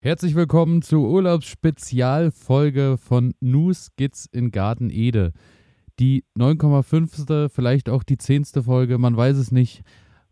Herzlich 0.00 0.36
willkommen 0.36 0.80
zur 0.80 1.08
Urlaubsspezialfolge 1.08 2.98
von 2.98 3.34
Nu 3.40 3.72
Skits 3.72 4.26
in 4.32 4.52
Garten 4.52 4.90
Ede. 4.90 5.32
Die 5.98 6.22
9,5. 6.38 7.48
vielleicht 7.52 7.90
auch 7.90 8.04
die 8.04 8.16
10. 8.16 8.44
Folge, 8.64 8.96
man 8.98 9.16
weiß 9.16 9.36
es 9.36 9.50
nicht, 9.50 9.82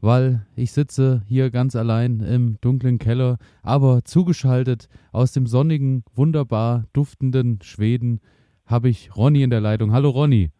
weil 0.01 0.47
ich 0.55 0.71
sitze 0.71 1.23
hier 1.27 1.51
ganz 1.51 1.75
allein 1.75 2.21
im 2.21 2.59
dunklen 2.61 3.01
Keller, 3.01 3.39
aber 3.65 4.05
zugeschaltet 4.05 4.87
aus 5.11 5.33
dem 5.33 5.47
sonnigen, 5.47 6.05
wunderbar 6.15 6.85
duftenden 6.93 7.59
Schweden 7.61 8.21
habe 8.67 8.89
ich 8.89 9.17
Ronny 9.17 9.43
in 9.43 9.51
der 9.51 9.61
Leitung. 9.61 9.93
Hallo 9.93 10.11
Ronny. 10.11 10.51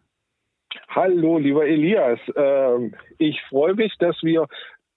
Hallo, 0.89 1.37
lieber 1.37 1.65
Elias. 1.65 2.19
Ähm, 2.35 2.93
ich 3.19 3.41
freue 3.47 3.73
mich, 3.73 3.93
dass 3.99 4.21
wir 4.21 4.47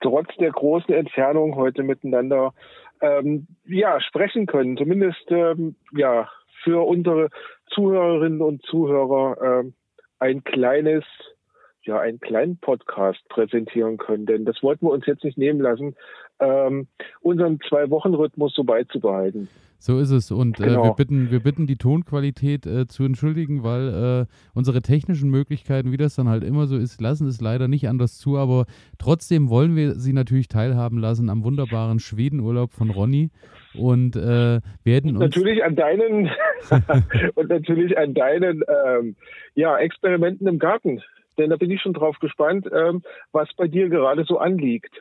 trotz 0.01 0.35
der 0.41 0.51
großen 0.51 0.93
Entfernung 0.93 1.55
heute 1.55 1.85
miteinander 1.85 2.55
ähm, 3.01 3.47
ja, 3.67 4.01
sprechen 4.01 4.47
können. 4.47 4.77
Zumindest 4.77 5.25
ähm, 5.31 5.77
ja, 5.93 6.31
für 6.63 6.87
unsere 6.87 7.31
Zuhörerinnen 7.67 8.43
und 8.43 8.63
Zuhörer 8.63 9.61
ähm, 9.61 9.75
ein 10.19 10.45
kleines, 10.45 11.05
ja, 11.83 11.99
einen 11.99 12.21
kleinen 12.21 12.59
Podcast 12.59 13.27
präsentieren 13.29 13.97
können. 13.97 14.27
Denn 14.27 14.45
das 14.45 14.63
wollten 14.63 14.87
wir 14.87 14.93
uns 14.93 15.07
jetzt 15.07 15.25
nicht 15.25 15.39
nehmen 15.39 15.61
lassen, 15.61 15.97
ähm, 16.41 16.87
unseren 17.21 17.61
Zwei-Wochen-Rhythmus 17.69 18.55
so 18.55 18.65
beizubehalten. 18.65 19.49
So 19.83 19.99
ist 19.99 20.11
es. 20.11 20.31
Und 20.31 20.59
genau. 20.59 20.69
äh, 20.69 20.71
wir, 20.71 20.83
genau. 20.83 20.95
bitten, 20.95 21.31
wir 21.31 21.41
bitten 21.41 21.67
die 21.67 21.77
Tonqualität 21.77 22.67
äh, 22.67 22.87
zu 22.87 23.03
entschuldigen, 23.03 23.65
weil 23.65 24.27
äh, 24.29 24.33
unsere 24.55 24.83
technischen 24.83 25.31
Möglichkeiten, 25.31 25.91
wie 25.91 25.97
das 25.97 26.15
dann 26.17 26.29
halt 26.29 26.45
immer 26.45 26.67
so 26.67 26.77
ist, 26.77 27.01
lassen 27.01 27.27
es 27.27 27.41
leider 27.41 27.67
nicht 27.67 27.89
anders 27.89 28.19
zu. 28.19 28.37
Aber 28.37 28.67
trotzdem 28.99 29.49
wollen 29.49 29.77
wir 29.77 29.95
Sie 29.95 30.13
natürlich 30.13 30.49
teilhaben 30.49 30.99
lassen 30.99 31.31
am 31.31 31.45
wunderbaren 31.45 31.99
Schwedenurlaub 31.99 32.73
von 32.73 32.91
Ronny. 32.91 33.31
Und 33.73 34.17
äh, 34.17 34.61
werden 34.85 35.13
uns. 35.13 35.21
Natürlich 35.21 35.65
an 35.65 35.77
deinen 35.77 36.29
und 37.35 37.49
natürlich 37.49 37.97
an 37.97 38.13
deinen 38.13 38.63
ähm, 38.87 39.17
ja, 39.55 39.79
Experimenten 39.79 40.47
im 40.47 40.59
Garten. 40.59 41.01
Denn 41.39 41.49
da 41.49 41.57
bin 41.57 41.71
ich 41.71 41.81
schon 41.81 41.95
drauf 41.95 42.19
gespannt, 42.19 42.69
ähm, 42.71 43.03
was 43.33 43.49
bei 43.57 43.67
dir 43.67 43.89
gerade 43.89 44.25
so 44.25 44.39
anliegt. 44.39 44.93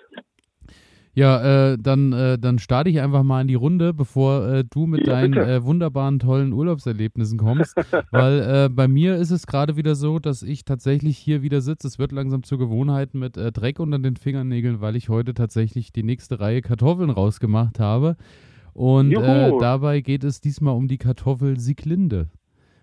Ja, 1.19 1.71
äh, 1.71 1.77
dann, 1.77 2.13
äh, 2.13 2.39
dann 2.39 2.59
starte 2.59 2.89
ich 2.89 3.01
einfach 3.01 3.23
mal 3.23 3.41
in 3.41 3.49
die 3.49 3.55
Runde, 3.55 3.93
bevor 3.93 4.47
äh, 4.47 4.63
du 4.63 4.85
mit 4.85 5.05
ja, 5.05 5.13
deinen 5.13 5.33
äh, 5.33 5.61
wunderbaren, 5.65 6.17
tollen 6.17 6.53
Urlaubserlebnissen 6.53 7.37
kommst. 7.37 7.75
weil 8.11 8.39
äh, 8.39 8.69
bei 8.69 8.87
mir 8.87 9.17
ist 9.17 9.29
es 9.29 9.45
gerade 9.45 9.75
wieder 9.75 9.95
so, 9.95 10.19
dass 10.19 10.43
ich 10.43 10.63
tatsächlich 10.63 11.17
hier 11.17 11.41
wieder 11.41 11.59
sitze. 11.59 11.87
Es 11.87 11.99
wird 11.99 12.13
langsam 12.13 12.43
zur 12.43 12.57
Gewohnheit 12.57 13.15
mit 13.15 13.35
äh, 13.35 13.51
Dreck 13.51 13.81
unter 13.81 13.99
den 13.99 14.15
Fingernägeln, 14.15 14.79
weil 14.79 14.95
ich 14.95 15.09
heute 15.09 15.33
tatsächlich 15.33 15.91
die 15.91 16.03
nächste 16.03 16.39
Reihe 16.39 16.61
Kartoffeln 16.61 17.09
rausgemacht 17.09 17.81
habe. 17.81 18.15
Und 18.71 19.11
dabei 19.11 19.99
geht 19.99 20.23
es 20.23 20.39
diesmal 20.39 20.73
um 20.73 20.87
die 20.87 20.99
Kartoffel 20.99 21.59
Sieglinde. 21.59 22.29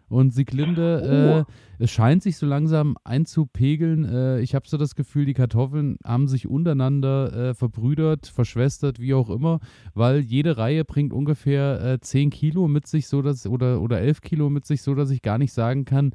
Und 0.08 0.32
Sieglinde, 0.32 1.02
oh. 1.02 1.40
äh, 1.40 1.82
es 1.82 1.90
scheint 1.90 2.22
sich 2.22 2.36
so 2.36 2.46
langsam 2.46 2.96
einzupegeln. 3.02 4.04
Äh, 4.04 4.40
ich 4.40 4.54
habe 4.54 4.68
so 4.68 4.76
das 4.76 4.94
Gefühl, 4.94 5.24
die 5.24 5.34
Kartoffeln 5.34 5.98
haben 6.04 6.28
sich 6.28 6.46
untereinander 6.46 7.50
äh, 7.50 7.54
verbrüdert, 7.54 8.26
verschwestert, 8.26 9.00
wie 9.00 9.14
auch 9.14 9.30
immer, 9.30 9.58
weil 9.94 10.20
jede 10.20 10.58
Reihe 10.58 10.84
bringt 10.84 11.12
ungefähr 11.12 11.94
äh, 11.94 12.00
10 12.00 12.30
Kilo 12.30 12.68
mit 12.68 12.86
sich, 12.86 13.08
so 13.08 13.20
dass, 13.20 13.46
oder, 13.46 13.80
oder 13.80 14.00
11 14.00 14.20
Kilo 14.20 14.48
mit 14.48 14.64
sich, 14.64 14.82
so 14.82 14.94
dass 14.94 15.10
ich 15.10 15.22
gar 15.22 15.38
nicht 15.38 15.52
sagen 15.52 15.84
kann, 15.84 16.12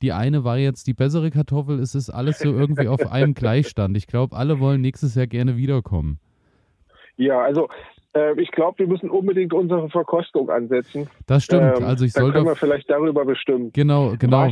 die 0.00 0.12
eine 0.12 0.44
war 0.44 0.58
jetzt 0.58 0.86
die 0.86 0.94
bessere 0.94 1.30
Kartoffel. 1.30 1.78
Es 1.78 1.94
ist 1.94 2.10
alles 2.10 2.38
so 2.38 2.52
irgendwie 2.52 2.88
auf 2.88 3.10
einem 3.12 3.34
Gleichstand. 3.34 3.96
Ich 3.96 4.06
glaube, 4.06 4.36
alle 4.36 4.58
wollen 4.58 4.80
nächstes 4.80 5.14
Jahr 5.14 5.26
gerne 5.26 5.56
wiederkommen. 5.56 6.18
Ja, 7.16 7.40
also 7.40 7.68
äh, 8.14 8.40
ich 8.40 8.50
glaube, 8.52 8.78
wir 8.78 8.86
müssen 8.86 9.10
unbedingt 9.10 9.52
unsere 9.52 9.88
Verkostung 9.88 10.48
ansetzen. 10.50 11.08
Das 11.26 11.44
stimmt. 11.44 11.78
Ähm, 11.78 11.84
also 11.84 12.04
ich 12.04 12.12
soll 12.12 12.32
können 12.32 12.46
wir 12.46 12.56
vielleicht 12.56 12.88
darüber 12.88 13.24
bestimmen. 13.24 13.70
Genau, 13.72 14.14
genau. 14.18 14.50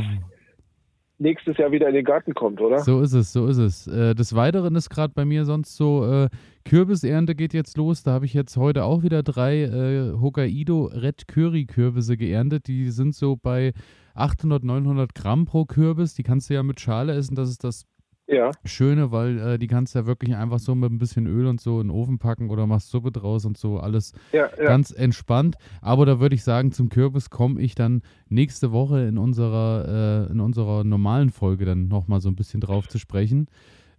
nächstes 1.17 1.57
Jahr 1.57 1.71
wieder 1.71 1.87
in 1.87 1.95
den 1.95 2.05
Garten 2.05 2.33
kommt, 2.33 2.59
oder? 2.59 2.79
So 2.79 3.01
ist 3.01 3.13
es, 3.13 3.31
so 3.31 3.47
ist 3.47 3.57
es. 3.57 3.87
Äh, 3.87 4.15
des 4.15 4.35
Weiteren 4.35 4.75
ist 4.75 4.89
gerade 4.89 5.13
bei 5.15 5.25
mir 5.25 5.45
sonst 5.45 5.75
so, 5.75 6.05
äh, 6.05 6.29
Kürbisernte 6.65 7.35
geht 7.35 7.53
jetzt 7.53 7.77
los. 7.77 8.03
Da 8.03 8.11
habe 8.11 8.25
ich 8.25 8.33
jetzt 8.33 8.57
heute 8.57 8.83
auch 8.83 9.03
wieder 9.03 9.23
drei 9.23 9.63
äh, 9.63 10.11
Hokkaido 10.19 10.85
Red 10.93 11.27
Curry 11.27 11.65
Kürbisse 11.65 12.17
geerntet. 12.17 12.67
Die 12.67 12.89
sind 12.89 13.15
so 13.15 13.35
bei 13.35 13.73
800, 14.15 14.63
900 14.63 15.15
Gramm 15.15 15.45
pro 15.45 15.65
Kürbis. 15.65 16.13
Die 16.13 16.23
kannst 16.23 16.49
du 16.49 16.53
ja 16.53 16.63
mit 16.63 16.79
Schale 16.79 17.13
essen. 17.13 17.35
Das 17.35 17.49
ist 17.49 17.63
das 17.63 17.85
ja. 18.27 18.51
Schöne, 18.63 19.11
weil 19.11 19.39
äh, 19.39 19.59
die 19.59 19.67
kannst 19.67 19.95
du 19.95 19.99
ja 19.99 20.05
wirklich 20.05 20.35
einfach 20.35 20.59
so 20.59 20.75
mit 20.75 20.91
ein 20.91 20.97
bisschen 20.97 21.27
Öl 21.27 21.45
und 21.45 21.59
so 21.59 21.81
in 21.81 21.87
den 21.87 21.95
Ofen 21.95 22.19
packen 22.19 22.49
oder 22.49 22.67
machst 22.67 22.89
Suppe 22.89 23.11
draus 23.11 23.45
und 23.45 23.57
so, 23.57 23.79
alles 23.79 24.13
ja, 24.31 24.49
ja. 24.57 24.65
ganz 24.65 24.91
entspannt. 24.91 25.55
Aber 25.81 26.05
da 26.05 26.19
würde 26.19 26.35
ich 26.35 26.43
sagen, 26.43 26.71
zum 26.71 26.89
Kürbis 26.89 27.29
komme 27.29 27.61
ich 27.61 27.75
dann 27.75 28.01
nächste 28.29 28.71
Woche 28.71 29.01
in 29.01 29.17
unserer, 29.17 30.27
äh, 30.29 30.31
in 30.31 30.39
unserer 30.39 30.83
normalen 30.83 31.31
Folge 31.31 31.65
dann 31.65 31.87
nochmal 31.87 32.21
so 32.21 32.29
ein 32.29 32.35
bisschen 32.35 32.61
drauf 32.61 32.87
zu 32.87 32.97
sprechen. 32.97 33.47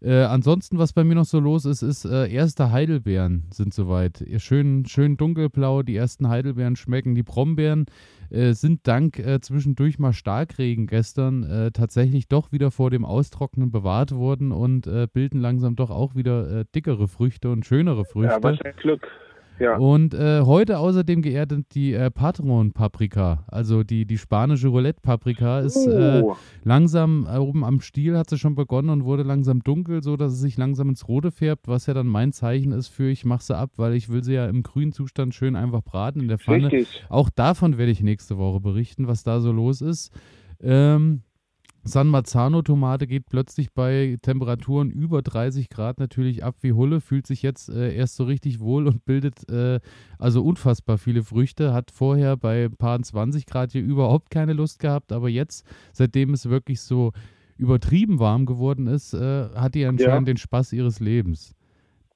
Äh, 0.00 0.22
ansonsten, 0.22 0.78
was 0.78 0.92
bei 0.92 1.04
mir 1.04 1.14
noch 1.14 1.24
so 1.24 1.40
los 1.40 1.64
ist, 1.64 1.82
ist, 1.82 2.04
äh, 2.04 2.30
erste 2.30 2.70
Heidelbeeren 2.70 3.44
sind 3.50 3.72
soweit. 3.72 4.24
Schön, 4.38 4.84
schön 4.86 5.16
dunkelblau, 5.16 5.82
die 5.82 5.96
ersten 5.96 6.28
Heidelbeeren 6.28 6.76
schmecken. 6.76 7.14
Die 7.14 7.22
Brombeeren 7.22 7.86
äh, 8.30 8.52
sind 8.52 8.86
dank 8.86 9.18
äh, 9.18 9.40
zwischendurch 9.40 9.98
mal 9.98 10.12
Starkregen 10.12 10.86
gestern 10.86 11.42
äh, 11.44 11.70
tatsächlich 11.70 12.28
doch 12.28 12.52
wieder 12.52 12.70
vor 12.70 12.90
dem 12.90 13.04
Austrocknen 13.04 13.70
bewahrt 13.70 14.12
worden 14.12 14.52
und 14.52 14.86
äh, 14.86 15.06
bilden 15.12 15.40
langsam 15.40 15.76
doch 15.76 15.90
auch 15.90 16.14
wieder 16.14 16.64
dickere 16.64 17.08
Früchte 17.08 17.50
und 17.50 17.64
schönere 17.64 18.04
Früchte. 18.04 18.34
Ja, 18.34 18.42
was 18.42 18.60
ein 18.60 18.76
Glück. 18.76 19.08
Ja. 19.58 19.76
Und 19.76 20.14
äh, 20.14 20.42
heute 20.42 20.78
außerdem 20.78 21.22
geerdet 21.22 21.74
die 21.74 21.94
äh, 21.94 22.10
Patron-Paprika, 22.10 23.44
also 23.46 23.84
die, 23.84 24.04
die 24.04 24.18
spanische 24.18 24.68
Roulette-Paprika, 24.68 25.60
ist 25.60 25.86
äh, 25.86 26.22
oh. 26.24 26.36
langsam 26.64 27.26
äh, 27.30 27.38
oben 27.38 27.64
am 27.64 27.80
Stiel, 27.80 28.18
hat 28.18 28.30
sie 28.30 28.38
schon 28.38 28.54
begonnen 28.54 28.90
und 28.90 29.04
wurde 29.04 29.22
langsam 29.22 29.62
dunkel, 29.62 30.02
so 30.02 30.16
dass 30.16 30.32
es 30.32 30.40
sich 30.40 30.56
langsam 30.56 30.88
ins 30.88 31.06
Rote 31.08 31.30
färbt, 31.30 31.68
was 31.68 31.86
ja 31.86 31.94
dann 31.94 32.06
mein 32.06 32.32
Zeichen 32.32 32.72
ist 32.72 32.88
für 32.88 33.10
ich 33.10 33.24
mache 33.24 33.42
sie 33.42 33.56
ab, 33.56 33.70
weil 33.76 33.94
ich 33.94 34.08
will 34.08 34.24
sie 34.24 34.34
ja 34.34 34.46
im 34.46 34.62
grünen 34.62 34.92
Zustand 34.92 35.34
schön 35.34 35.56
einfach 35.56 35.82
braten 35.82 36.20
in 36.20 36.28
der 36.28 36.38
Pfanne. 36.38 36.72
Richtig. 36.72 37.04
Auch 37.08 37.30
davon 37.30 37.78
werde 37.78 37.92
ich 37.92 38.02
nächste 38.02 38.38
Woche 38.38 38.60
berichten, 38.60 39.06
was 39.06 39.22
da 39.22 39.40
so 39.40 39.52
los 39.52 39.80
ist. 39.80 40.12
Ähm, 40.60 41.22
San 41.86 42.08
Marzano-Tomate 42.08 43.06
geht 43.06 43.26
plötzlich 43.26 43.72
bei 43.72 44.16
Temperaturen 44.22 44.90
über 44.90 45.20
30 45.20 45.68
Grad 45.68 45.98
natürlich 45.98 46.42
ab 46.42 46.56
wie 46.62 46.72
Hulle, 46.72 47.00
fühlt 47.00 47.26
sich 47.26 47.42
jetzt 47.42 47.68
äh, 47.68 47.94
erst 47.94 48.16
so 48.16 48.24
richtig 48.24 48.60
wohl 48.60 48.86
und 48.86 49.04
bildet 49.04 49.48
äh, 49.50 49.80
also 50.18 50.42
unfassbar 50.42 50.96
viele 50.96 51.22
Früchte. 51.22 51.74
Hat 51.74 51.90
vorher 51.90 52.38
bei 52.38 52.64
ein 52.64 52.76
paar 52.76 53.00
20 53.00 53.44
Grad 53.44 53.72
hier 53.72 53.82
überhaupt 53.82 54.30
keine 54.30 54.54
Lust 54.54 54.78
gehabt, 54.78 55.12
aber 55.12 55.28
jetzt, 55.28 55.66
seitdem 55.92 56.32
es 56.32 56.48
wirklich 56.48 56.80
so 56.80 57.12
übertrieben 57.58 58.18
warm 58.18 58.46
geworden 58.46 58.86
ist, 58.86 59.12
äh, 59.12 59.48
hat 59.54 59.74
die 59.74 59.84
anscheinend 59.84 60.28
ja. 60.28 60.34
den 60.34 60.38
Spaß 60.38 60.72
ihres 60.72 61.00
Lebens. 61.00 61.54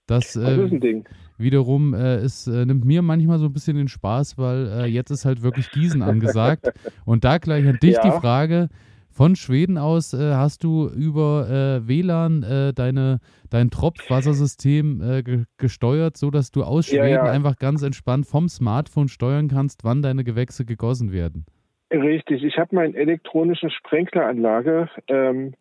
Das, 0.07 0.33
das 0.33 0.59
ist 0.59 0.73
ein 0.73 0.81
Ding. 0.81 1.05
Wiederum, 1.37 1.93
äh, 1.93 2.17
es 2.17 2.47
äh, 2.47 2.65
nimmt 2.65 2.87
mir 2.87 3.03
manchmal 3.03 3.39
so 3.39 3.45
ein 3.45 3.53
bisschen 3.53 3.77
den 3.77 3.89
Spaß, 3.89 4.39
weil 4.39 4.67
äh, 4.67 4.87
jetzt 4.87 5.11
ist 5.11 5.27
halt 5.27 5.43
wirklich 5.43 5.71
Gießen 5.71 6.01
angesagt. 6.01 6.73
und 7.05 7.25
da 7.25 7.37
gleich 7.37 7.69
an 7.69 7.79
dich 7.81 7.95
ja. 7.97 8.03
die 8.03 8.19
Frage, 8.19 8.71
von 9.19 9.35
Schweden 9.35 9.79
aus 9.79 10.15
äh, 10.15 10.35
hast 10.35 10.63
du 10.63 10.89
über 10.89 11.49
äh, 11.51 11.89
WLAN 11.89 12.45
äh, 12.45 12.73
deine, 12.73 13.19
dein 13.51 13.69
Tropfwassersystem 13.69 15.03
äh, 15.03 15.23
ge 15.25 15.45
gesteuert, 15.57 16.17
sodass 16.17 16.53
du 16.53 16.63
aus 16.63 16.87
Schweden 16.87 17.09
ja, 17.09 17.27
ja. 17.27 17.33
einfach 17.33 17.57
ganz 17.57 17.83
entspannt 17.83 18.27
vom 18.27 18.49
Smartphone 18.49 19.09
steuern 19.09 19.49
kannst, 19.49 19.83
wann 19.83 20.03
deine 20.03 20.23
Gewächse 20.23 20.65
gegossen 20.65 21.11
werden. 21.11 21.47
Richtig, 21.91 22.45
ich 22.45 22.59
habe 22.59 22.77
meine 22.77 22.97
elektronische 22.97 23.71
Sprenkleranlage 23.71 24.89
ähm, 25.09 25.55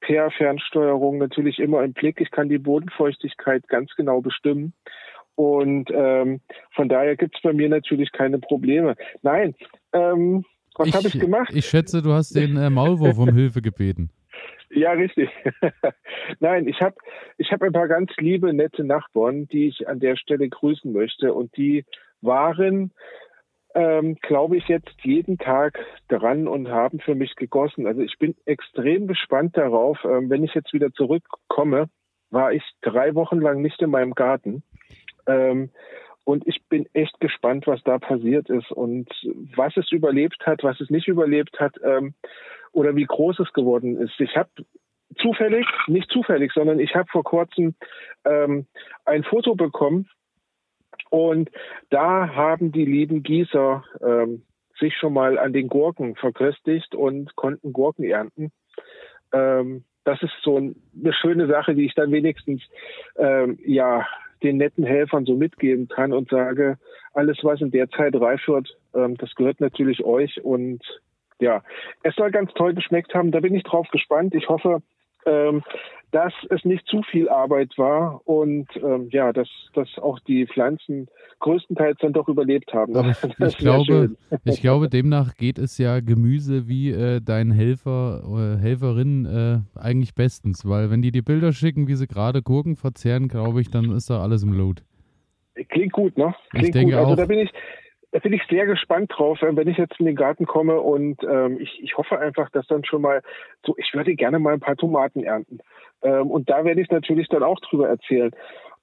per 0.00 0.32
Fernsteuerung 0.32 1.18
natürlich 1.18 1.60
immer 1.60 1.84
im 1.84 1.92
Blick. 1.92 2.20
Ich 2.20 2.32
kann 2.32 2.48
die 2.48 2.58
Bodenfeuchtigkeit 2.58 3.68
ganz 3.68 3.94
genau 3.94 4.20
bestimmen. 4.20 4.72
Und 5.36 5.90
ähm, 5.94 6.40
von 6.74 6.88
daher 6.88 7.14
gibt 7.14 7.36
es 7.36 7.42
bei 7.42 7.52
mir 7.52 7.68
natürlich 7.68 8.10
keine 8.10 8.40
Probleme. 8.40 8.96
Nein, 9.22 9.54
ähm, 9.92 10.44
was 10.78 10.92
habe 10.94 11.08
ich 11.08 11.18
gemacht? 11.18 11.52
Ich 11.54 11.66
schätze, 11.66 12.02
du 12.02 12.12
hast 12.12 12.34
den 12.34 12.56
äh, 12.56 12.70
Maulwurf 12.70 13.18
um 13.18 13.32
Hilfe 13.32 13.62
gebeten. 13.62 14.10
Ja, 14.68 14.92
richtig. 14.92 15.30
Nein, 16.40 16.66
ich 16.66 16.80
habe 16.80 16.96
ich 17.38 17.52
hab 17.52 17.62
ein 17.62 17.72
paar 17.72 17.88
ganz 17.88 18.10
liebe, 18.18 18.52
nette 18.52 18.84
Nachbarn, 18.84 19.46
die 19.46 19.68
ich 19.68 19.88
an 19.88 20.00
der 20.00 20.16
Stelle 20.16 20.48
grüßen 20.48 20.92
möchte. 20.92 21.32
Und 21.32 21.56
die 21.56 21.84
waren, 22.20 22.92
ähm, 23.74 24.16
glaube 24.22 24.56
ich, 24.56 24.66
jetzt 24.68 24.92
jeden 25.02 25.38
Tag 25.38 25.78
dran 26.08 26.48
und 26.48 26.68
haben 26.68 26.98
für 26.98 27.14
mich 27.14 27.36
gegossen. 27.36 27.86
Also 27.86 28.02
ich 28.02 28.18
bin 28.18 28.34
extrem 28.44 29.06
gespannt 29.06 29.56
darauf. 29.56 30.04
Ähm, 30.04 30.30
wenn 30.30 30.44
ich 30.44 30.52
jetzt 30.54 30.72
wieder 30.72 30.92
zurückkomme, 30.92 31.88
war 32.30 32.52
ich 32.52 32.64
drei 32.82 33.14
Wochen 33.14 33.40
lang 33.40 33.62
nicht 33.62 33.80
in 33.80 33.90
meinem 33.90 34.14
Garten. 34.14 34.62
Ähm, 35.26 35.70
und 36.26 36.46
ich 36.48 36.60
bin 36.68 36.88
echt 36.92 37.20
gespannt, 37.20 37.68
was 37.68 37.80
da 37.84 37.98
passiert 37.98 38.50
ist 38.50 38.72
und 38.72 39.08
was 39.54 39.76
es 39.76 39.92
überlebt 39.92 40.44
hat, 40.44 40.64
was 40.64 40.80
es 40.80 40.90
nicht 40.90 41.06
überlebt 41.06 41.60
hat 41.60 41.76
ähm, 41.84 42.14
oder 42.72 42.96
wie 42.96 43.04
groß 43.04 43.38
es 43.38 43.52
geworden 43.52 43.96
ist. 43.96 44.18
Ich 44.18 44.36
habe 44.36 44.50
zufällig, 45.18 45.66
nicht 45.86 46.10
zufällig, 46.10 46.52
sondern 46.52 46.80
ich 46.80 46.96
habe 46.96 47.08
vor 47.12 47.22
kurzem 47.22 47.76
ähm, 48.24 48.66
ein 49.04 49.22
Foto 49.22 49.54
bekommen 49.54 50.08
Und 51.10 51.50
da 51.90 52.34
haben 52.34 52.72
die 52.72 52.84
lieben 52.84 53.22
Gießer 53.22 53.84
ähm, 54.02 54.42
sich 54.78 54.96
schon 54.96 55.12
mal 55.12 55.38
an 55.38 55.52
den 55.52 55.68
Gurken 55.68 56.16
verköstigt 56.16 56.94
und 56.94 57.36
konnten 57.36 57.72
Gurken 57.72 58.04
ernten. 58.04 58.50
Ähm, 59.32 59.84
das 60.04 60.22
ist 60.22 60.34
so 60.42 60.56
eine 60.56 61.12
schöne 61.12 61.46
Sache, 61.46 61.74
die 61.74 61.86
ich 61.86 61.94
dann 61.94 62.12
wenigstens 62.12 62.62
ähm, 63.16 63.58
ja 63.64 64.06
den 64.46 64.56
netten 64.56 64.84
Helfern 64.84 65.26
so 65.26 65.34
mitgeben 65.34 65.88
kann 65.88 66.12
und 66.12 66.30
sage, 66.30 66.78
alles, 67.12 67.38
was 67.42 67.60
in 67.60 67.70
der 67.70 67.90
Zeit 67.90 68.14
reif 68.14 68.46
wird, 68.46 68.76
ähm, 68.94 69.16
das 69.16 69.34
gehört 69.34 69.60
natürlich 69.60 70.04
euch 70.04 70.42
und 70.44 70.80
ja, 71.38 71.62
es 72.02 72.14
soll 72.14 72.30
ganz 72.30 72.52
toll 72.54 72.72
geschmeckt 72.74 73.14
haben. 73.14 73.30
Da 73.30 73.40
bin 73.40 73.54
ich 73.54 73.62
drauf 73.62 73.88
gespannt. 73.90 74.34
Ich 74.34 74.48
hoffe, 74.48 74.80
ähm, 75.26 75.62
dass 76.12 76.32
es 76.50 76.64
nicht 76.64 76.86
zu 76.86 77.02
viel 77.02 77.28
Arbeit 77.28 77.76
war 77.76 78.22
und 78.26 78.68
ähm, 78.76 79.08
ja, 79.10 79.32
dass, 79.32 79.48
dass 79.74 79.88
auch 79.98 80.18
die 80.20 80.46
Pflanzen 80.46 81.08
größtenteils 81.40 81.98
dann 82.00 82.12
doch 82.12 82.28
überlebt 82.28 82.72
haben. 82.72 82.96
Aber 82.96 83.10
ich, 83.46 83.58
glaube, 83.58 84.16
ich 84.44 84.60
glaube, 84.60 84.88
demnach 84.88 85.34
geht 85.34 85.58
es 85.58 85.78
ja 85.78 86.00
Gemüse 86.00 86.68
wie 86.68 86.90
äh, 86.90 87.20
deinen 87.20 87.50
Helfer 87.50 88.22
oder 88.26 88.56
Helferin 88.56 89.26
äh, 89.26 89.78
eigentlich 89.78 90.14
bestens, 90.14 90.66
weil 90.66 90.90
wenn 90.90 91.02
die 91.02 91.12
dir 91.12 91.22
Bilder 91.22 91.52
schicken, 91.52 91.88
wie 91.88 91.96
sie 91.96 92.06
gerade 92.06 92.40
Gurken 92.40 92.76
verzehren, 92.76 93.28
glaube 93.28 93.60
ich, 93.60 93.70
dann 93.70 93.90
ist 93.90 94.08
da 94.08 94.22
alles 94.22 94.42
im 94.42 94.52
Load. 94.52 94.82
Klingt 95.68 95.92
gut, 95.92 96.16
ne? 96.16 96.34
Klingt 96.50 96.66
ich 96.66 96.72
denke 96.72 96.92
gut. 96.92 97.00
Also 97.00 97.12
auch. 97.12 97.16
da 97.16 97.26
bin 97.26 97.40
ich, 97.40 97.50
da 98.12 98.18
bin 98.20 98.32
ich 98.32 98.42
sehr 98.48 98.66
gespannt 98.66 99.12
drauf, 99.14 99.42
äh, 99.42 99.54
wenn 99.56 99.68
ich 99.68 99.76
jetzt 99.76 99.98
in 99.98 100.06
den 100.06 100.16
Garten 100.16 100.46
komme 100.46 100.80
und 100.80 101.22
ähm, 101.24 101.58
ich, 101.60 101.82
ich 101.82 101.96
hoffe 101.96 102.18
einfach, 102.18 102.50
dass 102.50 102.66
dann 102.66 102.84
schon 102.84 103.02
mal 103.02 103.22
so, 103.64 103.74
ich 103.78 103.92
würde 103.94 104.14
gerne 104.14 104.38
mal 104.38 104.54
ein 104.54 104.60
paar 104.60 104.76
Tomaten 104.76 105.22
ernten. 105.22 105.58
Ähm, 106.02 106.30
und 106.30 106.48
da 106.48 106.64
werde 106.64 106.80
ich 106.80 106.90
natürlich 106.90 107.28
dann 107.28 107.42
auch 107.42 107.60
drüber 107.60 107.88
erzählen. 107.88 108.30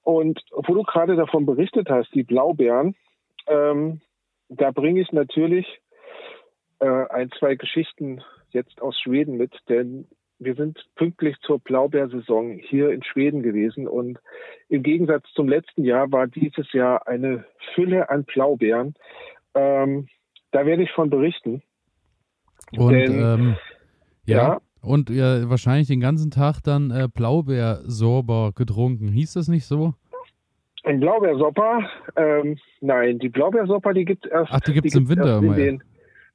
Und 0.02 0.40
wo 0.52 0.74
du 0.74 0.82
gerade 0.82 1.16
davon 1.16 1.46
berichtet 1.46 1.88
hast, 1.88 2.14
die 2.14 2.24
Blaubeeren, 2.24 2.94
ähm, 3.46 4.00
da 4.48 4.70
bringe 4.70 5.00
ich 5.00 5.12
natürlich 5.12 5.80
äh, 6.80 7.06
ein, 7.08 7.30
zwei 7.38 7.54
Geschichten 7.54 8.22
jetzt 8.50 8.82
aus 8.82 8.98
Schweden 9.00 9.36
mit, 9.36 9.52
denn 9.68 10.06
wir 10.38 10.54
sind 10.54 10.84
pünktlich 10.96 11.36
zur 11.42 11.58
Blaubeersaison 11.58 12.58
hier 12.58 12.90
in 12.90 13.02
Schweden 13.02 13.42
gewesen 13.42 13.86
und 13.86 14.18
im 14.68 14.82
Gegensatz 14.82 15.24
zum 15.34 15.48
letzten 15.48 15.84
Jahr 15.84 16.10
war 16.12 16.26
dieses 16.26 16.72
Jahr 16.72 17.06
eine 17.06 17.44
Fülle 17.74 18.10
an 18.10 18.24
Blaubeeren. 18.24 18.94
Ähm, 19.54 20.08
da 20.50 20.66
werde 20.66 20.82
ich 20.82 20.90
von 20.92 21.10
berichten. 21.10 21.62
Und 22.76 22.92
Denn, 22.92 23.12
ähm, 23.12 23.56
ja, 24.26 24.36
ja, 24.36 24.60
und 24.82 25.10
ja, 25.10 25.48
wahrscheinlich 25.48 25.88
den 25.88 26.00
ganzen 26.00 26.30
Tag 26.30 26.60
dann 26.62 26.90
äh, 26.90 27.08
Blaubeersorber 27.12 28.52
getrunken. 28.54 29.08
Hieß 29.08 29.34
das 29.34 29.48
nicht 29.48 29.66
so? 29.66 29.94
Ein 30.84 31.00
Blaubeersopper? 31.00 31.88
Ähm, 32.16 32.58
nein, 32.80 33.18
die 33.18 33.30
Blaubeersopper, 33.30 33.94
die 33.94 34.04
gibt 34.04 34.26
es 34.26 34.32
erst. 34.32 34.52
Ach, 34.52 34.60
die 34.60 34.72
gibt 34.74 34.86
es 34.86 34.94
im 34.94 35.08
Winter 35.08 35.38
immer. 35.38 35.54
Den, 35.54 35.82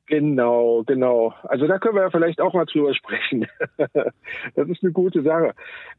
Genau, 0.09 0.83
genau. 0.87 1.35
Also 1.43 1.67
da 1.67 1.77
können 1.77 1.93
wir 1.93 2.01
ja 2.01 2.09
vielleicht 2.09 2.41
auch 2.41 2.55
mal 2.55 2.65
drüber 2.65 2.95
sprechen. 2.95 3.45
das 3.77 4.67
ist 4.67 4.83
eine 4.83 4.91
gute 4.91 5.21
Sache, 5.21 5.53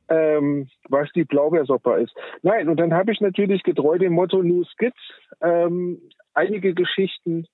ähm, 0.08 0.68
was 0.88 1.08
die 1.12 1.22
Blaubeersopper 1.22 1.98
ist. 1.98 2.12
Nein, 2.42 2.68
und 2.68 2.80
dann 2.80 2.92
habe 2.92 3.12
ich 3.12 3.20
natürlich 3.20 3.62
getreu 3.62 3.98
dem 3.98 4.14
Motto 4.14 4.42
New 4.42 4.64
Skits 4.64 4.98
ähm, 5.40 6.00
einige 6.34 6.74
Geschichten 6.74 7.46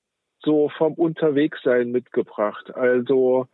so 0.42 0.70
vom 0.78 0.94
Unterwegssein 0.94 1.92
mitgebracht. 1.92 2.74
Also 2.74 3.48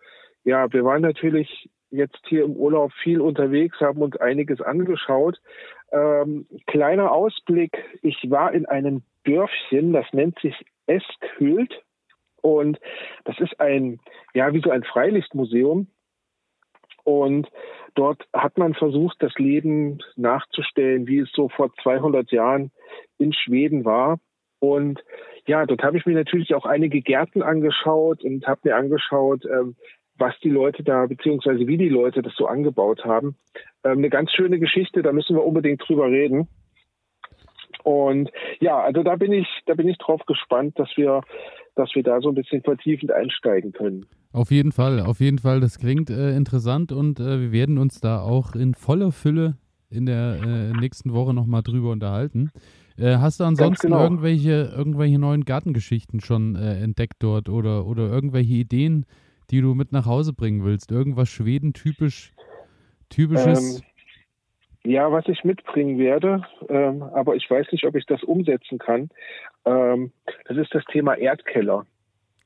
ja, 0.45 0.73
wir 0.73 0.85
waren 0.85 1.03
natürlich 1.03 1.69
jetzt 1.91 2.21
hier 2.29 2.45
im 2.45 2.53
Urlaub 2.53 2.93
viel 3.03 3.21
unterwegs, 3.21 3.81
haben 3.81 4.01
uns 4.01 4.17
einiges 4.17 4.61
angeschaut. 4.61 5.41
Ähm, 5.91 6.47
kleiner 6.69 7.11
Ausblick, 7.11 7.77
ich 8.03 8.31
war 8.31 8.53
in 8.53 8.67
einem 8.67 9.03
Dörfchen, 9.25 9.93
das 9.93 10.07
nennt 10.13 10.39
sich 10.39 10.55
Eskhült 10.87 11.82
und 12.43 12.79
das 13.25 13.39
ist 13.41 13.59
ein, 13.61 14.01
ja, 14.35 14.53
wie 14.53 14.61
so 14.61 14.71
ein 14.71 14.85
Freilichtmuseum. 14.85 15.87
Und 17.05 17.49
dort 17.95 18.27
hat 18.33 18.59
man 18.59 18.75
versucht, 18.75 19.17
das 19.21 19.33
Leben 19.37 19.99
nachzustellen, 20.17 21.07
wie 21.07 21.21
es 21.21 21.31
so 21.33 21.49
vor 21.49 21.73
200 21.83 22.31
Jahren 22.31 22.71
in 23.19 23.33
Schweden 23.33 23.85
war. 23.85 24.21
Und 24.61 25.03
ja, 25.47 25.67
dort 25.67 25.83
habe 25.83 25.97
ich 25.97 26.07
mir 26.07 26.15
natürlich 26.15 26.55
auch 26.55 26.67
einige 26.67 27.01
Gärten 27.01 27.43
angeschaut 27.43 28.23
und 28.23 28.47
habe 28.47 28.61
mir 28.65 28.77
angeschaut, 28.77 29.45
ähm, 29.45 29.75
was 30.17 30.39
die 30.41 30.51
Leute 30.51 30.85
da, 30.85 31.07
beziehungsweise 31.07 31.67
wie 31.67 31.79
die 31.79 31.89
Leute 31.89 32.23
das 32.23 32.35
so 32.37 32.47
angebaut 32.47 33.05
haben. 33.05 33.37
Ähm, 33.83 33.99
eine 33.99 34.11
ganz 34.11 34.31
schöne 34.33 34.61
Geschichte, 34.61 35.03
da 35.03 35.13
müssen 35.13 35.35
wir 35.35 35.45
unbedingt 35.45 35.83
drüber 35.87 36.07
reden. 36.07 36.49
Und 37.85 38.31
ja, 38.61 38.81
also 38.81 39.03
da 39.03 39.17
bin 39.17 39.33
ich, 39.33 39.49
da 39.67 39.75
bin 39.75 39.89
ich 39.89 39.99
drauf 39.99 40.21
gespannt, 40.27 40.79
dass 40.79 40.91
wir 40.97 41.23
dass 41.75 41.95
wir 41.95 42.03
da 42.03 42.21
so 42.21 42.29
ein 42.29 42.35
bisschen 42.35 42.63
vertiefend 42.63 43.13
einsteigen 43.13 43.73
können. 43.73 44.07
Auf 44.33 44.51
jeden 44.51 44.73
Fall, 44.73 45.01
auf 45.01 45.21
jeden 45.21 45.39
Fall. 45.39 45.61
Das 45.61 45.79
klingt 45.79 46.11
äh, 46.11 46.37
interessant 46.37 46.93
und 46.93 47.21
äh, 47.21 47.41
wir 47.41 47.53
werden 47.53 47.79
uns 47.79 48.01
da 48.01 48.21
auch 48.21 48.55
in 48.55 48.75
voller 48.75 49.13
Fülle 49.13 49.57
in 49.91 50.07
der 50.07 50.39
äh, 50.43 50.73
nächsten 50.79 51.13
Woche 51.13 51.35
nochmal 51.35 51.63
drüber 51.63 51.91
unterhalten. 51.91 52.51
Äh, 52.97 53.17
hast 53.19 53.41
du 53.41 53.45
ansonsten 53.45 53.89
genau. 53.89 54.03
irgendwelche, 54.03 54.73
irgendwelche 54.75 55.19
neuen 55.19 55.45
Gartengeschichten 55.45 56.21
schon 56.21 56.57
äh, 56.57 56.79
entdeckt 56.83 57.17
dort 57.21 57.49
oder, 57.49 57.87
oder 57.87 58.09
irgendwelche 58.09 58.55
Ideen, 58.55 59.07
die 59.51 59.61
du 59.61 59.75
mit 59.75 59.93
nach 59.93 60.07
Hause 60.07 60.33
bringen 60.33 60.65
willst? 60.65 60.91
Irgendwas 60.91 61.29
Schweden-typisch, 61.29 62.33
typisches? 63.11 63.81
Ähm, 63.81 63.83
ja, 64.85 65.13
was 65.13 65.29
ich 65.29 65.45
mitbringen 65.45 65.99
werde, 65.99 66.43
ähm, 66.69 67.03
aber 67.03 67.37
ich 67.37 67.49
weiß 67.49 67.71
nicht, 67.73 67.85
ob 67.87 67.95
ich 67.95 68.07
das 68.07 68.23
umsetzen 68.23 68.79
kann. 68.79 69.11
Ähm, 69.65 70.13
das 70.47 70.57
ist 70.57 70.75
das 70.75 70.85
Thema 70.87 71.15
Erdkeller. 71.15 71.87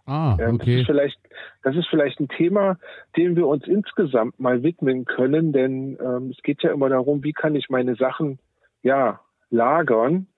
Ah, 0.05 0.37
ähm, 0.39 0.57
okay. 0.57 0.73
Das 0.73 0.81
ist, 0.81 0.87
vielleicht, 0.87 1.19
das 1.63 1.77
ist 1.77 1.89
vielleicht 1.89 2.21
ein 2.21 2.29
Thema, 2.29 2.79
dem 3.17 3.37
wir 3.37 3.47
uns 3.47 3.67
insgesamt 3.67 4.39
mal 4.39 4.63
widmen 4.63 5.05
können, 5.05 5.53
denn 5.53 5.99
ähm, 6.01 6.31
es 6.31 6.43
geht 6.43 6.63
ja 6.63 6.73
immer 6.73 6.89
darum, 6.89 7.25
wie 7.25 7.33
kann 7.33 7.55
ich 7.57 7.71
meine 7.71 7.97
Sachen 7.97 8.39
ja 8.83 9.21
lagern. 9.51 10.29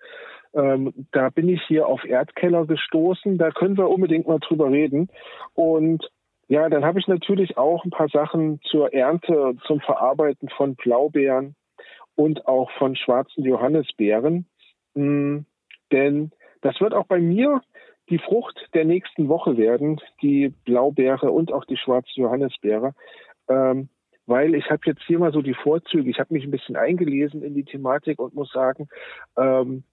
Ähm, 0.55 1.07
da 1.13 1.29
bin 1.29 1.49
ich 1.49 1.63
hier 1.67 1.87
auf 1.87 2.05
Erdkeller 2.05 2.65
gestoßen. 2.65 3.37
Da 3.37 3.51
können 3.51 3.77
wir 3.77 3.91
unbedingt 3.91 4.27
mal 4.27 4.39
drüber 4.39 4.71
reden. 4.71 5.11
Und 5.55 6.09
ja, 6.49 6.71
dann 6.71 6.85
habe 6.85 6.99
ich 6.99 7.07
natürlich 7.07 7.59
auch 7.59 7.85
ein 7.85 7.91
paar 7.91 8.09
Sachen 8.09 8.61
zur 8.63 8.95
Ernte, 8.95 9.57
zum 9.67 9.81
Verarbeiten 9.81 10.49
von 10.49 10.77
Blaubeeren 10.77 11.55
und 12.19 12.49
auch 12.49 12.69
von 12.73 12.97
schwarzen 12.97 13.45
Johannisbeeren. 13.45 14.47
Mm, 14.95 15.39
denn 15.93 16.33
das 16.63 16.81
wird 16.81 16.93
auch 16.93 17.07
bei 17.07 17.21
mir 17.21 17.63
die 18.11 18.19
Frucht 18.19 18.59
der 18.75 18.85
nächsten 18.85 19.29
Woche 19.29 19.57
werden, 19.57 20.01
die 20.21 20.53
Blaubeere 20.65 21.31
und 21.31 21.53
auch 21.53 21.65
die 21.65 21.77
schwarze 21.77 22.11
Johannisbeere. 22.15 22.95
Ähm, 23.49 23.89
weil 24.27 24.57
ich 24.57 24.69
habe 24.69 24.81
jetzt 24.87 25.03
hier 25.07 25.21
mal 25.21 25.33
so 25.33 25.43
die 25.43 25.55
Vorzüge. 25.55 26.11
Ich 26.11 26.19
habe 26.19 26.35
mich 26.35 26.45
ein 26.45 26.51
bisschen 26.51 26.75
eingelesen 26.75 27.45
in 27.45 27.55
die 27.55 27.65
Thematik 27.65 28.19
und 28.19 28.35
muss 28.35 28.51
sagen, 28.51 28.89
ähm, 29.37 29.85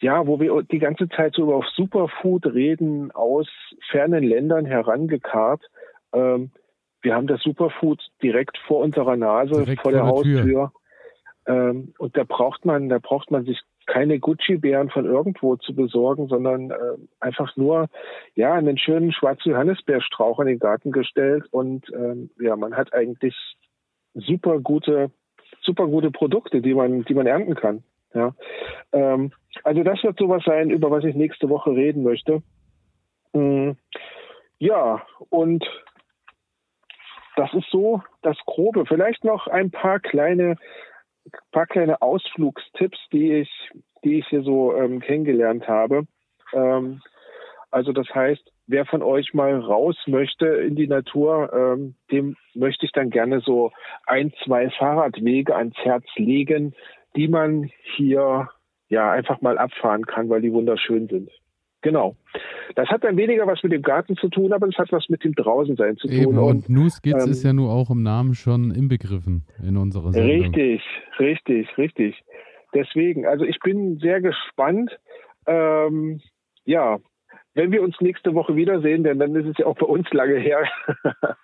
ja, 0.00 0.24
wo 0.24 0.38
wir 0.38 0.62
die 0.62 0.78
ganze 0.78 1.08
Zeit 1.08 1.34
so 1.34 1.42
über 1.42 1.66
Superfood 1.74 2.46
reden, 2.46 3.10
aus 3.10 3.48
fernen 3.90 4.22
Ländern 4.22 4.66
herangekarrt. 4.66 5.64
Ähm, 6.12 6.52
wir 7.02 7.16
haben 7.16 7.26
das 7.26 7.42
Superfood 7.42 8.00
direkt 8.22 8.56
vor 8.68 8.84
unserer 8.84 9.16
Nase, 9.16 9.64
direkt 9.64 9.82
vor 9.82 9.90
der, 9.90 10.02
der 10.02 10.10
Haustür. 10.10 10.42
Tür. 10.42 10.72
Ähm, 11.46 11.94
und 11.98 12.16
da 12.16 12.24
braucht 12.24 12.64
man, 12.64 12.88
da 12.88 12.98
braucht 12.98 13.30
man 13.30 13.44
sich 13.44 13.60
keine 13.86 14.18
Gucci-Bären 14.18 14.90
von 14.90 15.04
irgendwo 15.04 15.56
zu 15.56 15.74
besorgen, 15.74 16.26
sondern 16.26 16.70
äh, 16.70 16.96
einfach 17.20 17.56
nur 17.56 17.88
ja 18.34 18.54
einen 18.54 18.78
schönen 18.78 19.12
schwarzen 19.12 19.52
Johannisbeerstrauch 19.52 20.40
in 20.40 20.48
den 20.48 20.58
Garten 20.58 20.90
gestellt 20.90 21.44
und 21.52 21.86
ähm, 21.94 22.30
ja, 22.40 22.56
man 22.56 22.76
hat 22.76 22.92
eigentlich 22.92 23.36
super 24.14 24.58
gute, 24.58 25.10
super 25.62 25.86
gute 25.86 26.10
Produkte, 26.10 26.60
die 26.60 26.74
man, 26.74 27.04
die 27.04 27.14
man 27.14 27.26
ernten 27.26 27.54
kann. 27.54 27.84
Ja, 28.12 28.34
ähm, 28.92 29.32
also 29.62 29.82
das 29.82 30.02
wird 30.02 30.18
sowas 30.18 30.42
sein, 30.44 30.70
über 30.70 30.90
was 30.90 31.04
ich 31.04 31.14
nächste 31.14 31.48
Woche 31.48 31.70
reden 31.70 32.02
möchte. 32.02 32.42
Mhm. 33.32 33.76
Ja, 34.58 35.02
und 35.28 35.64
das 37.36 37.52
ist 37.52 37.68
so 37.70 38.02
das 38.22 38.38
Grobe. 38.46 38.86
Vielleicht 38.86 39.22
noch 39.24 39.46
ein 39.46 39.70
paar 39.70 40.00
kleine 40.00 40.56
paar 41.52 41.66
kleine 41.66 42.02
Ausflugstipps, 42.02 42.98
die 43.12 43.32
ich, 43.32 43.70
die 44.04 44.18
ich 44.18 44.28
hier 44.28 44.42
so 44.42 44.74
ähm, 44.74 45.00
kennengelernt 45.00 45.66
habe. 45.68 46.06
Ähm, 46.52 47.00
also 47.70 47.92
das 47.92 48.08
heißt, 48.14 48.52
wer 48.66 48.86
von 48.86 49.02
euch 49.02 49.34
mal 49.34 49.58
raus 49.58 49.96
möchte 50.06 50.46
in 50.46 50.76
die 50.76 50.86
Natur, 50.86 51.52
ähm, 51.52 51.94
dem 52.10 52.36
möchte 52.54 52.86
ich 52.86 52.92
dann 52.92 53.10
gerne 53.10 53.40
so 53.40 53.72
ein, 54.06 54.32
zwei 54.44 54.70
Fahrradwege 54.70 55.54
ans 55.54 55.76
Herz 55.78 56.04
legen, 56.16 56.74
die 57.16 57.28
man 57.28 57.70
hier 57.96 58.48
ja 58.88 59.10
einfach 59.10 59.40
mal 59.40 59.58
abfahren 59.58 60.06
kann, 60.06 60.28
weil 60.28 60.42
die 60.42 60.52
wunderschön 60.52 61.08
sind. 61.08 61.30
Genau. 61.82 62.16
Das 62.74 62.88
hat 62.88 63.04
dann 63.04 63.16
weniger 63.16 63.46
was 63.46 63.62
mit 63.62 63.72
dem 63.72 63.82
Garten 63.82 64.16
zu 64.16 64.28
tun, 64.28 64.52
aber 64.52 64.66
es 64.66 64.76
hat 64.76 64.90
was 64.92 65.08
mit 65.08 65.22
dem 65.22 65.34
Draußensein 65.34 65.96
zu 65.96 66.08
tun. 66.08 66.16
Eben, 66.16 66.38
und, 66.38 66.38
und 66.38 66.68
New 66.68 66.88
Skits 66.88 67.24
ähm, 67.24 67.30
ist 67.30 67.44
ja 67.44 67.52
nur 67.52 67.70
auch 67.70 67.90
im 67.90 68.02
Namen 68.02 68.34
schon 68.34 68.70
inbegriffen 68.70 69.46
in 69.62 69.76
unserer 69.76 70.12
Sendung. 70.12 70.54
Richtig, 70.54 70.82
richtig, 71.18 71.78
richtig. 71.78 72.24
Deswegen, 72.74 73.26
also 73.26 73.44
ich 73.44 73.58
bin 73.60 73.98
sehr 73.98 74.20
gespannt, 74.20 74.98
Ähm, 75.46 76.20
ja, 76.64 76.98
wenn 77.54 77.72
wir 77.72 77.82
uns 77.82 77.96
nächste 78.00 78.34
Woche 78.34 78.56
wiedersehen, 78.56 79.04
denn 79.04 79.18
dann 79.18 79.34
ist 79.34 79.46
es 79.46 79.58
ja 79.58 79.66
auch 79.66 79.76
bei 79.76 79.86
uns 79.86 80.10
lange 80.12 80.38
her. 80.38 80.64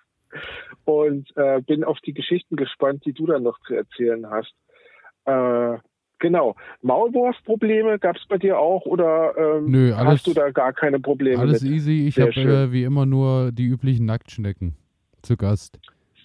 und 0.85 1.29
äh, 1.37 1.61
bin 1.61 1.83
auf 1.83 1.99
die 2.01 2.13
Geschichten 2.13 2.55
gespannt, 2.55 3.05
die 3.05 3.13
du 3.13 3.25
dann 3.25 3.43
noch 3.43 3.59
zu 3.61 3.73
erzählen 3.73 4.29
hast. 4.29 4.53
Äh, 5.25 5.77
genau. 6.23 6.55
Maulwurfprobleme 6.81 7.99
gab 7.99 8.15
es 8.15 8.25
bei 8.27 8.39
dir 8.39 8.57
auch 8.57 8.85
oder 8.85 9.33
ähm, 9.37 9.69
Nö, 9.69 9.93
alles, 9.93 10.13
hast 10.13 10.27
du 10.27 10.33
da 10.33 10.49
gar 10.49 10.73
keine 10.73 10.99
Probleme? 10.99 11.39
Alles 11.39 11.61
mit? 11.61 11.71
easy. 11.71 12.07
Ich 12.07 12.19
habe 12.19 12.31
äh, 12.31 12.71
wie 12.71 12.83
immer 12.83 13.05
nur 13.05 13.51
die 13.51 13.65
üblichen 13.65 14.07
Nacktschnecken 14.07 14.75
zu 15.21 15.37
Gast. 15.37 15.79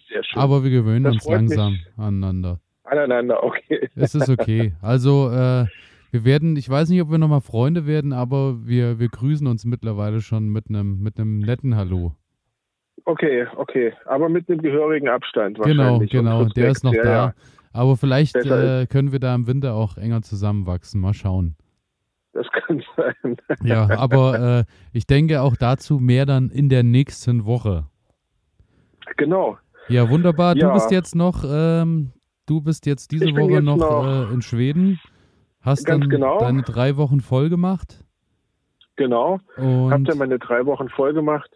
Sehr 0.08 0.24
schön. 0.24 0.40
Aber 0.40 0.64
wir 0.64 0.70
gewöhnen 0.70 1.04
das 1.04 1.14
uns 1.14 1.28
langsam 1.28 1.72
mich. 1.72 1.86
aneinander. 1.98 2.60
Aneinander, 2.84 3.42
okay. 3.42 3.90
Es 3.94 4.14
ist 4.14 4.30
okay. 4.30 4.72
Also 4.80 5.28
äh, 5.30 5.66
wir 6.10 6.24
werden, 6.24 6.56
ich 6.56 6.70
weiß 6.70 6.88
nicht, 6.88 7.02
ob 7.02 7.10
wir 7.10 7.18
nochmal 7.18 7.42
Freunde 7.42 7.86
werden, 7.86 8.14
aber 8.14 8.66
wir, 8.66 8.98
wir 8.98 9.08
grüßen 9.08 9.46
uns 9.46 9.66
mittlerweile 9.66 10.22
schon 10.22 10.48
mit 10.48 10.70
einem 10.70 11.02
mit 11.02 11.18
netten 11.18 11.76
Hallo. 11.76 12.12
Okay, 13.04 13.46
okay. 13.56 13.92
Aber 14.06 14.28
mit 14.28 14.48
einem 14.48 14.62
gehörigen 14.62 15.08
Abstand 15.08 15.58
Genau, 15.62 15.98
genau. 15.98 16.44
Der 16.44 16.70
ist 16.70 16.84
noch 16.84 16.94
ja, 16.94 17.02
da. 17.02 17.10
Ja. 17.10 17.34
Aber 17.72 17.96
vielleicht 17.96 18.36
äh, 18.36 18.86
können 18.86 19.12
wir 19.12 19.20
da 19.20 19.34
im 19.34 19.46
Winter 19.46 19.74
auch 19.74 19.96
enger 19.96 20.22
zusammenwachsen. 20.22 21.00
Mal 21.00 21.14
schauen. 21.14 21.56
Das 22.32 22.46
kann 22.52 22.82
sein. 22.96 23.36
ja, 23.62 23.88
aber 23.98 24.58
äh, 24.60 24.64
ich 24.92 25.06
denke 25.06 25.42
auch 25.42 25.56
dazu 25.56 25.98
mehr 25.98 26.26
dann 26.26 26.50
in 26.50 26.68
der 26.68 26.82
nächsten 26.82 27.44
Woche. 27.44 27.86
Genau. 29.16 29.58
Ja, 29.88 30.10
wunderbar. 30.10 30.56
Ja. 30.56 30.68
Du 30.68 30.74
bist 30.74 30.90
jetzt 30.90 31.14
noch, 31.14 31.44
ähm, 31.48 32.12
du 32.46 32.60
bist 32.60 32.86
jetzt 32.86 33.10
diese 33.10 33.26
Woche 33.32 33.52
jetzt 33.52 33.64
noch, 33.64 33.76
noch 33.76 34.30
äh, 34.30 34.32
in 34.34 34.42
Schweden. 34.42 35.00
Hast 35.60 35.88
dann 35.88 36.08
genau. 36.08 36.38
deine 36.38 36.62
drei 36.62 36.96
Wochen 36.96 37.20
voll 37.20 37.48
gemacht. 37.48 38.04
Genau. 38.96 39.38
Und 39.56 39.92
hab 39.92 40.04
dann 40.04 40.18
meine 40.18 40.38
drei 40.38 40.66
Wochen 40.66 40.88
voll 40.88 41.14
gemacht. 41.14 41.50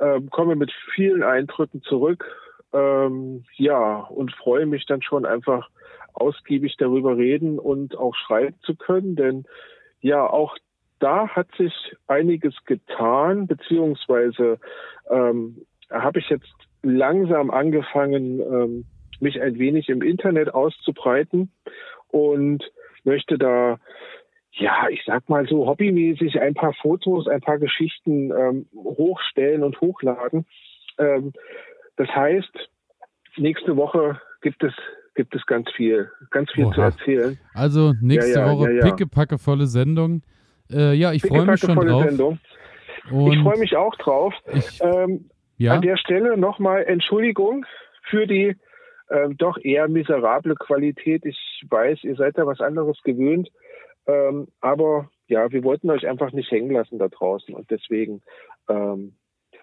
Ähm, 0.00 0.30
komme 0.30 0.54
mit 0.56 0.72
vielen 0.94 1.22
Eindrücken 1.22 1.82
zurück. 1.82 2.24
Ähm, 2.72 3.44
ja, 3.56 4.00
und 4.00 4.32
freue 4.32 4.66
mich 4.66 4.84
dann 4.86 5.02
schon 5.02 5.24
einfach 5.24 5.68
ausgiebig 6.12 6.76
darüber 6.78 7.16
reden 7.16 7.58
und 7.58 7.96
auch 7.96 8.14
schreiben 8.14 8.56
zu 8.62 8.74
können, 8.74 9.16
denn 9.16 9.44
ja, 10.00 10.28
auch 10.28 10.56
da 10.98 11.28
hat 11.28 11.48
sich 11.56 11.72
einiges 12.06 12.54
getan, 12.64 13.46
beziehungsweise 13.46 14.58
ähm, 15.10 15.64
habe 15.90 16.18
ich 16.18 16.28
jetzt 16.28 16.52
langsam 16.82 17.50
angefangen, 17.50 18.40
ähm, 18.40 18.84
mich 19.20 19.40
ein 19.40 19.58
wenig 19.58 19.88
im 19.88 20.02
Internet 20.02 20.54
auszubreiten 20.54 21.50
und 22.08 22.70
möchte 23.04 23.38
da, 23.38 23.78
ja, 24.52 24.88
ich 24.90 25.02
sag 25.06 25.28
mal 25.28 25.46
so 25.46 25.66
hobbymäßig 25.66 26.40
ein 26.40 26.54
paar 26.54 26.74
Fotos, 26.74 27.26
ein 27.26 27.40
paar 27.40 27.58
Geschichten 27.58 28.30
ähm, 28.32 28.66
hochstellen 28.74 29.62
und 29.62 29.80
hochladen. 29.80 30.46
Ähm, 30.98 31.32
das 31.98 32.08
heißt, 32.08 32.70
nächste 33.36 33.76
Woche 33.76 34.20
gibt 34.40 34.62
es 34.64 34.72
gibt 35.14 35.34
es 35.34 35.44
ganz 35.46 35.68
viel, 35.72 36.08
ganz 36.30 36.50
viel 36.52 36.66
Oha. 36.66 36.74
zu 36.74 36.80
erzählen. 36.80 37.38
Also 37.52 37.92
nächste 38.00 38.38
ja, 38.38 38.46
ja, 38.46 38.52
Woche 38.52 38.72
ja, 38.72 38.84
pickepackevolle 38.84 39.66
Sendung. 39.66 40.22
Äh, 40.70 40.94
ja, 40.94 41.12
ich 41.12 41.22
freue 41.22 41.44
mich 41.44 41.58
schon 41.60 41.74
drauf. 41.74 42.04
Sendung. 42.04 42.38
ich 43.04 43.42
freue 43.42 43.58
mich 43.58 43.76
auch 43.76 43.96
drauf. 43.96 44.32
Ich, 44.54 44.80
ähm, 44.80 45.28
ja? 45.56 45.74
An 45.74 45.82
der 45.82 45.96
Stelle 45.96 46.36
nochmal 46.36 46.84
Entschuldigung 46.84 47.66
für 48.08 48.28
die 48.28 48.54
ähm, 49.10 49.36
doch 49.36 49.58
eher 49.58 49.88
miserable 49.88 50.54
Qualität. 50.54 51.24
Ich 51.24 51.64
weiß, 51.68 52.04
ihr 52.04 52.14
seid 52.14 52.38
da 52.38 52.46
was 52.46 52.60
anderes 52.60 53.02
gewöhnt. 53.02 53.48
Ähm, 54.06 54.46
aber 54.60 55.10
ja, 55.26 55.50
wir 55.50 55.64
wollten 55.64 55.90
euch 55.90 56.06
einfach 56.06 56.32
nicht 56.32 56.50
hängen 56.52 56.70
lassen 56.70 56.98
da 57.00 57.08
draußen. 57.08 57.54
Und 57.54 57.70
deswegen 57.70 58.22
ähm, 58.68 59.16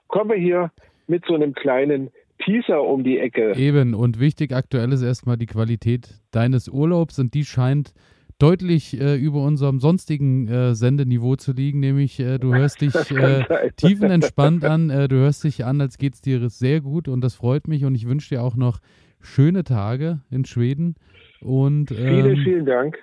kommen 0.08 0.32
wir 0.32 0.38
hier 0.38 0.72
mit 1.08 1.26
so 1.26 1.36
einem 1.36 1.54
kleinen 1.54 2.12
Teaser 2.44 2.82
um 2.82 3.04
die 3.04 3.20
Ecke. 3.20 3.54
Eben, 3.56 3.94
und 3.94 4.20
wichtig 4.20 4.54
aktuell 4.54 4.92
ist 4.92 5.02
erstmal 5.02 5.38
die 5.38 5.46
Qualität 5.46 6.22
deines 6.32 6.68
Urlaubs 6.68 7.20
und 7.20 7.34
die 7.34 7.46
scheint 7.46 7.94
deutlich 8.40 9.00
äh, 9.00 9.16
über 9.16 9.44
unserem 9.44 9.80
sonstigen 9.80 10.48
äh, 10.48 10.76
Sendeniveau 10.76 11.36
zu 11.38 11.54
liegen, 11.54 11.80
nämlich 11.80 12.20
äh, 12.20 12.38
du 12.38 12.54
hörst 12.54 12.82
dich 12.82 12.94
äh, 13.12 13.72
tiefenentspannt 13.78 14.66
an, 14.66 14.90
äh, 14.90 15.08
du 15.08 15.16
hörst 15.16 15.44
dich 15.44 15.64
an, 15.64 15.80
als 15.80 15.98
geht 15.98 16.16
es 16.16 16.22
dir 16.22 16.50
sehr 16.50 16.82
gut 16.82 17.08
und 17.08 17.22
das 17.22 17.36
freut 17.36 17.68
mich 17.68 17.86
und 17.86 17.96
ich 17.96 18.08
wünsche 18.08 18.36
dir 18.36 18.44
auch 18.44 18.56
noch 18.56 18.80
schöne 19.22 19.64
Tage 19.64 20.20
in 20.30 20.44
Schweden 20.46 20.96
und 21.42 21.92
ähm, 21.92 21.98
vielen, 21.98 22.38
vielen 22.38 22.66
Dank. 22.66 22.98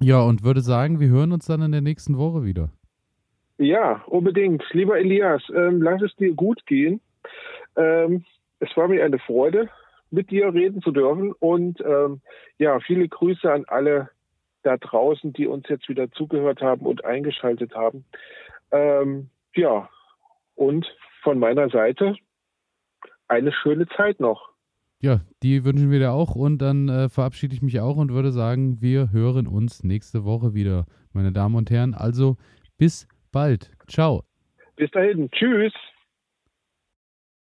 Ja, 0.00 0.20
und 0.20 0.42
würde 0.42 0.60
sagen, 0.60 0.98
wir 0.98 1.08
hören 1.08 1.32
uns 1.32 1.46
dann 1.46 1.62
in 1.62 1.70
der 1.70 1.80
nächsten 1.80 2.18
Woche 2.18 2.44
wieder. 2.44 2.70
Ja, 3.58 4.02
unbedingt. 4.06 4.64
Lieber 4.72 4.98
Elias, 4.98 5.42
ähm, 5.54 5.80
lass 5.80 6.02
es 6.02 6.14
dir 6.16 6.34
gut 6.34 6.66
gehen. 6.66 7.00
Ähm, 7.76 8.24
es 8.62 8.76
war 8.76 8.88
mir 8.88 9.04
eine 9.04 9.18
Freude, 9.18 9.68
mit 10.10 10.30
dir 10.30 10.54
reden 10.54 10.82
zu 10.82 10.92
dürfen 10.92 11.32
und 11.32 11.80
ähm, 11.80 12.20
ja, 12.58 12.78
viele 12.80 13.08
Grüße 13.08 13.50
an 13.50 13.64
alle 13.66 14.10
da 14.62 14.76
draußen, 14.76 15.32
die 15.32 15.48
uns 15.48 15.68
jetzt 15.68 15.88
wieder 15.88 16.10
zugehört 16.12 16.60
haben 16.60 16.86
und 16.86 17.04
eingeschaltet 17.04 17.74
haben. 17.74 18.04
Ähm, 18.70 19.30
ja, 19.56 19.88
und 20.54 20.86
von 21.22 21.38
meiner 21.38 21.70
Seite 21.70 22.14
eine 23.26 23.52
schöne 23.52 23.88
Zeit 23.96 24.20
noch. 24.20 24.50
Ja, 25.00 25.22
die 25.42 25.64
wünschen 25.64 25.90
wir 25.90 25.98
dir 25.98 26.12
auch 26.12 26.36
und 26.36 26.58
dann 26.58 26.88
äh, 26.88 27.08
verabschiede 27.08 27.54
ich 27.54 27.62
mich 27.62 27.80
auch 27.80 27.96
und 27.96 28.12
würde 28.12 28.30
sagen, 28.30 28.80
wir 28.80 29.10
hören 29.10 29.48
uns 29.48 29.82
nächste 29.82 30.24
Woche 30.24 30.54
wieder, 30.54 30.86
meine 31.12 31.32
Damen 31.32 31.56
und 31.56 31.70
Herren. 31.70 31.94
Also 31.94 32.36
bis 32.78 33.08
bald. 33.32 33.72
Ciao. 33.88 34.22
Bis 34.76 34.90
dahin. 34.92 35.28
Tschüss. 35.32 35.72